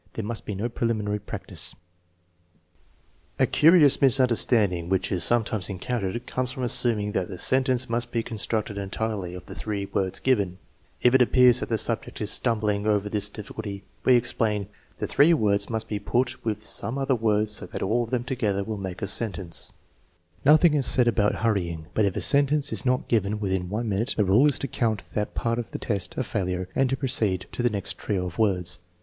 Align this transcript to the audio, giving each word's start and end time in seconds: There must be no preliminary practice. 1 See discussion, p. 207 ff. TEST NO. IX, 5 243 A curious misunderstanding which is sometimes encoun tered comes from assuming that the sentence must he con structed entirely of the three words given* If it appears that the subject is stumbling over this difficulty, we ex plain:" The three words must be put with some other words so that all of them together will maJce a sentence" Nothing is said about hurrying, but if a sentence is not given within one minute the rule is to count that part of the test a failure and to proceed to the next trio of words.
There 0.13 0.25
must 0.25 0.47
be 0.47 0.55
no 0.55 0.67
preliminary 0.67 1.19
practice. 1.19 1.75
1 3.37 3.45
See 3.45 3.45
discussion, 3.45 3.45
p. 3.45 3.45
207 3.45 3.45
ff. 3.45 3.45
TEST 3.45 3.45
NO. 3.45 3.45
IX, 3.45 3.45
5 3.45 3.45
243 3.45 3.45
A 3.45 3.51
curious 3.61 4.01
misunderstanding 4.01 4.89
which 4.89 5.11
is 5.11 5.23
sometimes 5.23 5.67
encoun 5.67 6.01
tered 6.01 6.25
comes 6.25 6.51
from 6.51 6.63
assuming 6.63 7.11
that 7.11 7.27
the 7.27 7.37
sentence 7.37 7.87
must 7.87 8.07
he 8.11 8.23
con 8.23 8.37
structed 8.39 8.77
entirely 8.77 9.35
of 9.35 9.45
the 9.45 9.53
three 9.53 9.85
words 9.85 10.19
given* 10.19 10.57
If 11.03 11.13
it 11.13 11.21
appears 11.21 11.59
that 11.59 11.69
the 11.69 11.77
subject 11.77 12.19
is 12.19 12.31
stumbling 12.31 12.87
over 12.87 13.09
this 13.09 13.29
difficulty, 13.29 13.83
we 14.03 14.17
ex 14.17 14.33
plain:" 14.33 14.69
The 14.97 15.05
three 15.05 15.35
words 15.35 15.69
must 15.69 15.87
be 15.87 15.99
put 15.99 16.43
with 16.43 16.65
some 16.65 16.97
other 16.97 17.13
words 17.13 17.51
so 17.51 17.67
that 17.67 17.83
all 17.83 18.03
of 18.03 18.09
them 18.09 18.23
together 18.23 18.63
will 18.63 18.79
maJce 18.79 19.03
a 19.03 19.07
sentence" 19.07 19.71
Nothing 20.43 20.73
is 20.73 20.87
said 20.87 21.07
about 21.07 21.35
hurrying, 21.45 21.85
but 21.93 22.05
if 22.05 22.15
a 22.15 22.21
sentence 22.21 22.73
is 22.73 22.87
not 22.87 23.07
given 23.07 23.39
within 23.39 23.69
one 23.69 23.87
minute 23.87 24.15
the 24.17 24.25
rule 24.25 24.47
is 24.47 24.57
to 24.57 24.67
count 24.67 25.03
that 25.13 25.35
part 25.35 25.59
of 25.59 25.69
the 25.69 25.77
test 25.77 26.17
a 26.17 26.23
failure 26.23 26.69
and 26.73 26.89
to 26.89 26.97
proceed 26.97 27.45
to 27.51 27.61
the 27.61 27.69
next 27.69 27.99
trio 27.99 28.25
of 28.25 28.39
words. 28.39 28.79